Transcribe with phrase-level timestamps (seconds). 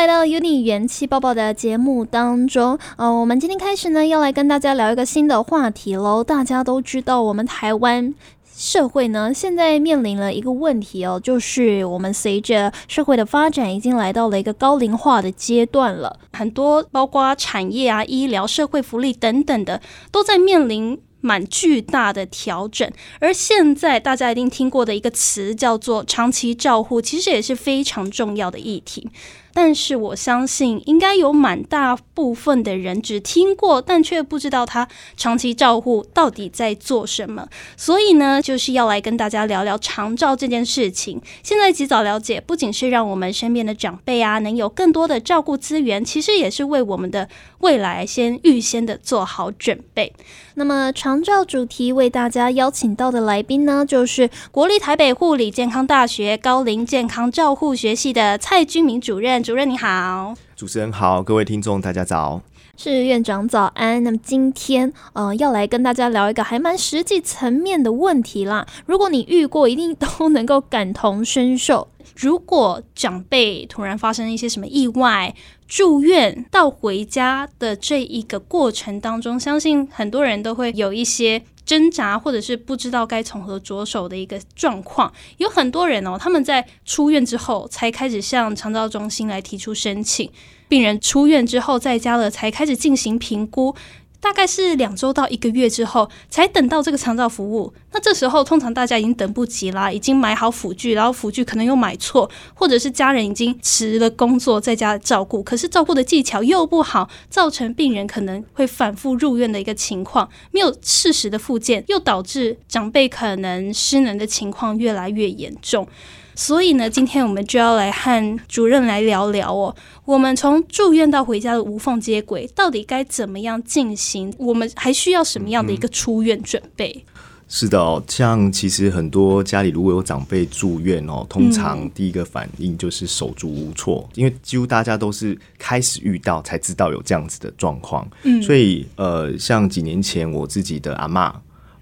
[0.00, 2.78] 来到 Uni 元气爆爆的节目当中。
[2.96, 6.24] 呃，我们今天开始呢，要来跟大家聊一个新的话题喽。
[6.24, 8.14] 大家都知道，我们台湾
[8.56, 16.18] 社会呢，现在面临了一个问题哦，就是我们随着社会的发展，已经来到了一个高龄化的阶段了。
[16.32, 20.98] 很多包括产业啊、医疗、社会福利等等的，都在面临。
[21.22, 29.06] 蛮巨大的调整，而现在大家一定听过的一个词叫做长期照护，其实也是非常重要的议题。
[29.52, 37.48] 但是我相信，应该有蛮大部分的人只听过，但却不知道他长期照护到底在做什么。
[37.76, 41.20] 所以呢，就是要来跟大家聊聊长照这件事情。
[41.42, 50.12] 现在及早了解，不仅是让我们身边的长辈啊，能有更多的照顾资源，其实也是为我们的未来先预先的做好准备。
[50.54, 59.39] 那么，长照主题为大家邀请到的来宾呢，就是国立台北护理健康大学高龄健康照护学系的蔡君明主任。
[59.42, 62.42] 主任你好，主持人好，各位听众大家早，
[62.76, 64.02] 是院长早安。
[64.04, 68.66] 那么今天呃要来跟大家聊一个还蛮实际层面的问题啦。
[68.84, 71.88] 如果你遇过，一定都能够感同身受。
[72.16, 75.34] 如果长辈突然发生一些什么意外，
[75.66, 81.42] 住院到回家的这一个过程当中，相信很多人都会有一些。
[81.66, 90.28] 挣扎，或者是不知道该从何着手的一个状况，有很多人哦，他们在出院之后才开始向长照中心来提出申请，
[90.68, 93.72] 病人出院之后在家了才开始进行评估。
[94.20, 97.72] 大概是两周到一个月之后，才等到这个长照服务。
[97.92, 110.28] 那这时候，通常大家已经等不及啦，已经买好辅具，然后辅具可能又买错，或者是家人已经辞了工作在家照顾，可是照顾的技巧又不好，造成病人可能会反复入院的一个情况。
[110.52, 115.88] 没有适时的复健，又导致长辈可能失能的情况越来越严重。
[116.34, 119.74] 所以呢，今天我们就要来和主任来聊聊哦。
[120.04, 124.32] 我们从住院到回家的无缝接轨，到底该怎么样进行？
[124.38, 127.04] 我们还需要什么样的一个出院准备？
[127.52, 138.08] 是的哦，像其实很多家里如果有长辈住院哦，通常第一个反应就是手足无措，因为几乎大家都是开始遇到才知道有这样子的状况。
[138.22, 141.34] 嗯，所以呃，像几年前我自己的阿妈。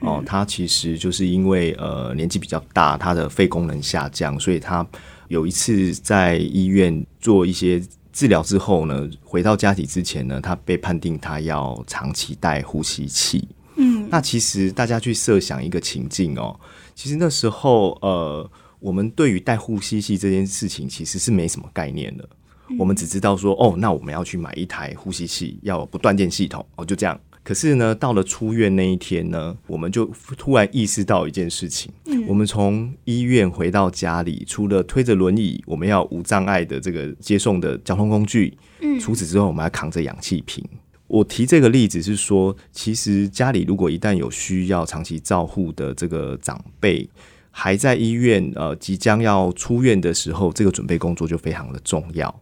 [0.00, 4.86] 哦，他其实就是因为呃年纪比较大，他的肺功能下降，所以他
[5.28, 13.48] 有一次在医院做一些治疗之后呢，回到家里之前呢，他被判定他要长期戴呼吸器。
[13.76, 16.58] 嗯，那其实大家去设想一个情境哦，
[16.94, 22.26] 其实那时候呃，我们对于戴呼吸器这件事情其实是没什么概念的，
[22.78, 27.20] 我们只知道说哦，那我们要去买一台呼吸器，要不断电系统哦，就这样。
[27.46, 30.04] 可是呢，到了出院那一天呢，我们就
[30.36, 31.92] 突然意识到一件事情：，
[32.26, 40.64] 我们从医院回到家里，除了推着轮椅，我们要无障碍的这个接送的交通工具，嗯，除此之外，我们还扛着氧气瓶。
[41.06, 47.08] 我提这个例子是说，其实家里如果一旦有需要长期照护的这个长辈，
[47.52, 52.40] 还在医院，呃，即将要出院的时候，这个准备工作就非常的重要。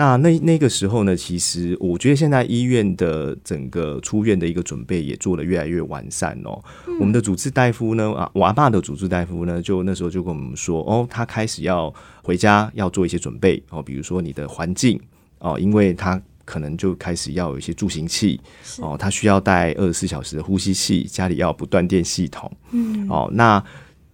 [0.00, 6.58] 那那那个时候呢，其实我觉得现在医院的整个出院的一个准备也做得越来越完善哦。
[6.98, 14.98] 我们的主治大夫呢，啊，娃爸的主治大夫呢，就那时候就跟我们说，哦，他开始要回家要做一些准备哦，比如说你的环境
[15.38, 18.40] 哦，因为他可能就开始要有一些助行器
[18.78, 23.62] 哦，他需要带二十四小时的呼吸器，家里要不断电系统，嗯，哦，那。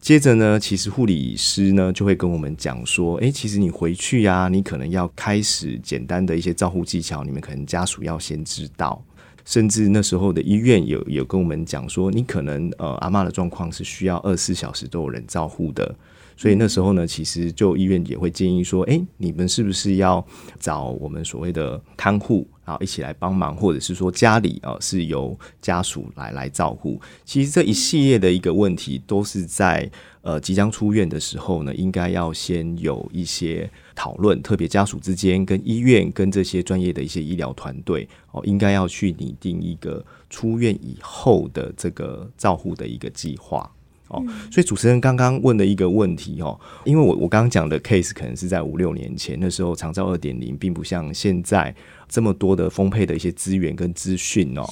[0.06, 9.02] 接着呢，其实护理师呢就会跟我们讲说，诶，其实你回去呀，你可能要开始简单的一些照护技巧，你们可能家属要先知道。
[9.44, 15.92] 甚至那时候的医院有有跟我们讲说，你可能呃阿妈的状况是需要二十四小时都有人照护的。
[16.36, 20.24] 所以那时候呢，其实就医院也会建议说，哎，你们是不是要
[20.60, 27.00] 找我们所谓的看护，然后一起来帮忙，或者是说家里啊是由家属来来照顾。
[27.24, 43.70] 其实这一系列的一个问题，都是在呃即将出院的时候呢，应该要先有一些讨论，特别家属之间跟医院跟这些专业的一些医疗团队哦，应该要去拟定一个出院以后的这个照护的一个计划。
[44.08, 51.74] 哦，所以主持人刚刚问的一个问题哦，因为我我刚刚讲的 case 可能是在五六年前，那时候长照二点零并不像现在
[52.08, 54.64] 这么多的丰沛的一些资源跟资讯哦，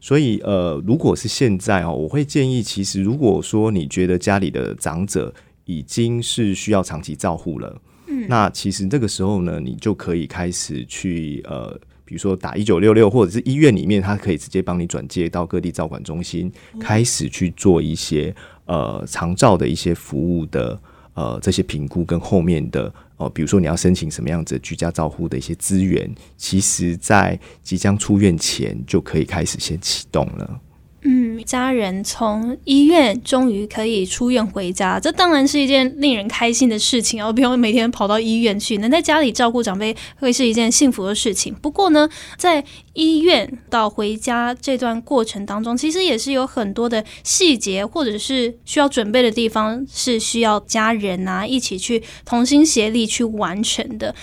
[0.00, 5.34] 所以呃，如果是现在哦，我会建议，其实如果说你觉得家里的长者
[5.64, 11.78] 已经是需要长期照护了，嗯，那其实这个时候呢，你就可以开始去呃。
[12.06, 18.32] 比如说打一九六六，或者是医院里面，他可以直接帮你转接到各地照管中心，开始去做一些
[18.66, 20.78] 呃长照的一些服务的
[21.14, 30.60] 呃这些评估跟后面的哦，比如说你要申请什么样子居家照护的一些资源，其实在即将出院前就可以开始先启动了。
[31.44, 41.54] 家人从医院终于可以出院回家，这当然是一件令人开心的事情哦，不用每天跑到医院去，能在家里照顾长辈会是一件幸福的事情。
[41.54, 42.64] 不过呢，在
[42.94, 54.14] 医院到回家这段过程当中，其实也是有很多的细节或者是需要准备的地方，是需要家人啊一起去同心协力去完成的。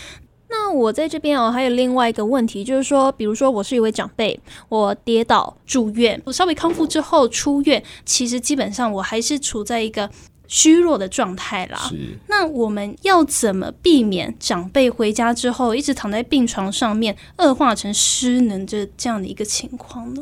[0.53, 4.37] 那我在这边哦，还有另外一个问题，就是说，比如说我是一位长辈，
[4.67, 10.09] 我跌倒住院，我稍微康复之后出院，其实基本上我还是处在一个
[10.49, 11.77] 虚弱的状态啦。
[11.89, 11.95] 是。
[12.27, 20.21] 那我们要怎么避免长辈回家之后一直躺在病床上面，恶化成失能这这样的一个情况呢？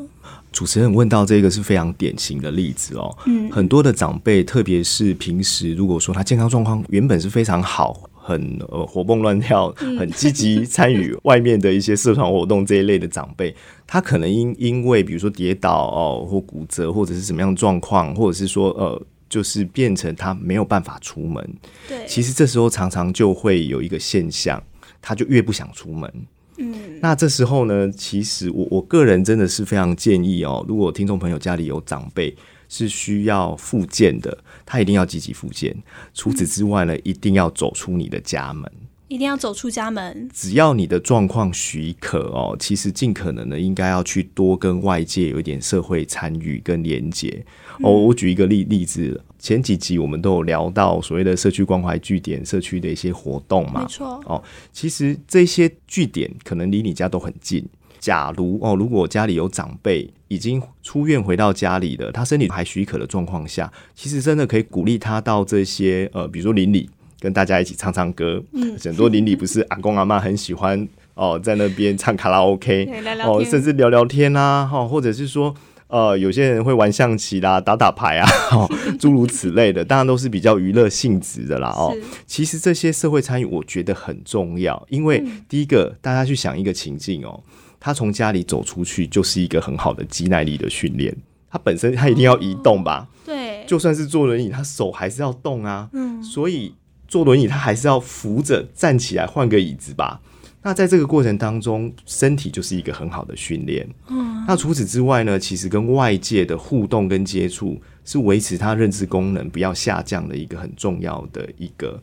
[0.52, 3.16] 主持人问到这个是非常典型的例子哦。
[3.26, 3.52] 嗯。
[3.52, 8.09] 很多的长辈，特别是平时如果说他健康状况原本是非常好。
[8.22, 13.56] 很呃活蹦乱跳， 很积极参与外面的一些社团活动这一类的长辈，
[13.88, 21.48] 他可能因因为比如说跌倒哦或骨折或者是什么样的状况，或者是说呃就是变成他没有办法出门。
[21.88, 24.62] 对，其实这时候常常就会有一个现象，
[25.02, 26.12] 他就越不想出门。
[26.58, 32.36] 嗯，那这时候呢，其实我我个人真的是非常建议哦，如果听众朋友家里有长辈。
[32.70, 35.76] 是需要复健的，他一定要积极复健。
[36.14, 38.72] 除此之外呢，一定要走出你的家门，
[39.10, 40.30] 一定要走出家门。
[40.32, 47.44] 只要你的状况许可哦，其实尽可能的应该要去多跟外界有一点社会参与跟连接
[47.82, 47.92] 哦。
[47.92, 54.44] 我举一个例例子，前几集我们都有聊到所谓的社区关怀据点、社区的一些活动嘛，没错哦。
[54.72, 57.68] 其实这些据点可能离你家都很近。
[58.00, 68.42] 假如哦，如果家里有长辈已经出院回到家里的，他身体还许可的状况下，其实真的可以鼓励他到这些呃，比如说邻里跟大家一起唱唱歌。
[68.54, 72.88] 嗯，很多邻里不是阿公阿妈很喜欢哦，在那边唱卡拉 OK
[73.26, 75.54] 哦，甚至聊聊天啊，哈，或者是说
[75.88, 78.30] 呃，有些人会玩象棋啦、打打牌啊，
[78.98, 81.70] 诸如此类的，当然都是比较娱乐性质的啦。
[81.76, 81.94] 哦，
[82.26, 87.44] 其实这些社会参与我觉得很重要，因为第一个，大家去想一个情境哦。
[87.80, 91.16] 他从家里走出去，就是一个很好的肌耐力的训练。
[91.52, 93.08] 他本身他一定要移动吧？
[93.26, 95.90] 对，就算是坐轮椅，他手还是要动啊。
[95.94, 96.76] 嗯，所以
[97.08, 100.22] 坐轮椅他还是要扶着站起来换个椅子吧。
[100.62, 103.88] 那在这个过程当中，身体就是一个很好的训练。
[104.10, 112.00] 嗯，那除此之外呢，其实跟外界的互动跟接触是维持他认知功能不要下降的一个很重要的一个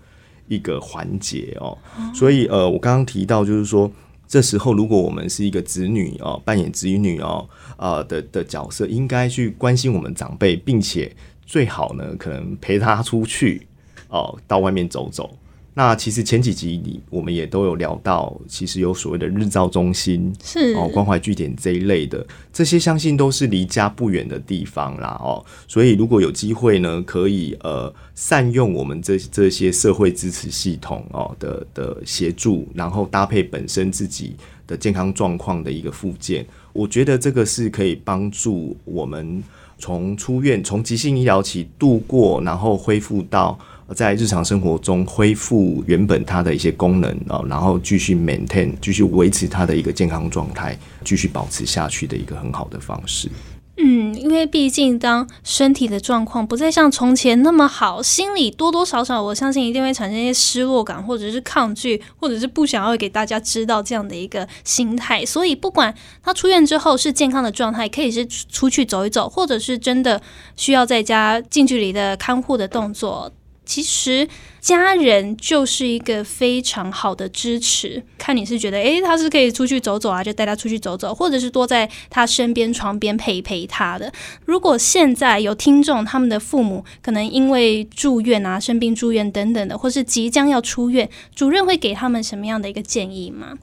[0.48, 1.78] 一个环节哦。
[2.12, 3.88] 所以呃，我刚刚提到就是说。
[4.28, 11.14] 这时候，如果我们是一个子女哦，扮演子女哦，啊的的角色，应该去关心我们长辈，并且
[11.44, 13.66] 最好呢，可能陪他出去
[14.08, 15.38] 哦，到外面走走。
[15.78, 34.34] 那其实前几集里我们也都有聊到，其实有所谓的日照中心是哦关怀据点这一类的，这些相信都是离家不远的地方啦哦，所以如果有机会呢，可以呃善用我们这这些社会支持系统哦的的协助，然后搭配本身自己
[34.66, 39.44] 的健康状况的一个附件，我觉得这个是可以帮助我们
[39.78, 43.58] 从出院从急性医疗期度过，然后恢复到。
[43.94, 53.30] 在日常生活中恢复原本它的一些功能啊，然后继续 maintain，继续维持它的一个健康状态，继续保持下去的一个很好的方式。
[53.78, 65.24] 嗯，因为毕竟当身体的状况不再像从前那么好，心里多多少少我相信一定会产生一些失落感，或者是抗拒，或者是不想要给大家知道这样的一个心态。
[65.26, 70.20] 所以不管他出院之后是健康的状态，可以是出去走一走，或者是真的
[70.56, 73.30] 需要在家近距离的看护的动作。
[73.66, 74.26] 其实
[74.60, 78.02] 家人就是一个非常好的支持。
[78.16, 84.10] 看你是觉得，诶，他是可以出去走走啊，就带他出去走走，或者是多在他身边床边陪陪他的。
[84.44, 93.58] 如果现在有听众，他们的父母可能因为住院啊、生病住院等等的，或是即将要出院，主任会给他们什么样的一个建议吗？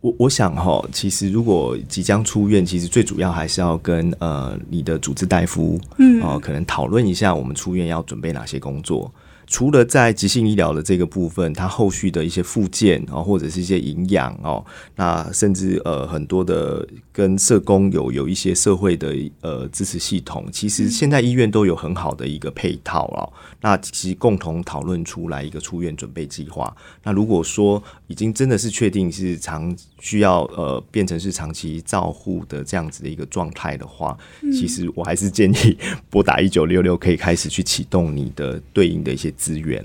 [0.00, 9.08] 我我想哈，其实如果即将出院，其实最主要还是要跟呃你的主治大夫，嗯，哦，可能讨论一下我们出院要准备哪些工作。
[9.46, 14.64] 除了在急性医疗的这个部分，它后续的一些附件啊，或者是一些营养哦，
[14.96, 23.32] 那甚至呃很多的跟社工有有一些社会的呃支持系统，其实现在医院都有很好的一个配套了。
[23.60, 26.74] 那其实共同讨论出来一个出院准备计划。
[27.02, 34.16] 那如果说已经真的是确定是长需要呃变成是长期照护的这样子的一个状态的话，
[34.52, 35.76] 其实我还是建议
[36.08, 39.31] 拨打一九六六，可以开始去启动你的对应的一些。
[39.32, 39.84] 资源，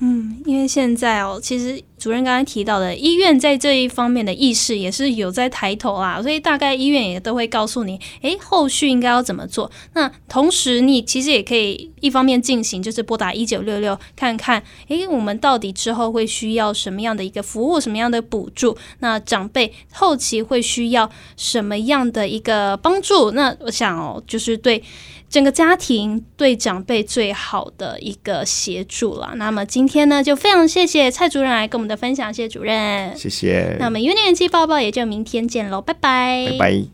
[0.00, 9.68] 嗯，因为现在哦，其实主任刚才提到的，医院在这一方面的意识也是有在抬头啦，所以大概医院也都会告诉你，诶，后续应该要怎么做。
[9.94, 18.76] 那同时，你其实也可以一方面进行，就是拨打一九六六，看看，诶，我们到底之后会需要什么样的一个服务，什么样的补助？
[19.00, 23.32] 那长辈后期会需要什么样的一个帮助？
[23.32, 24.82] 那我想哦，就是对。
[25.28, 29.32] 整个家庭对长辈最好的一个协助了。
[29.34, 33.76] 那么今天呢，就非常谢谢蔡主任来跟我们的分享，谢谢主任，谢谢。
[33.80, 36.84] 那么《元年元气报报》也就明天见喽，拜拜，拜拜。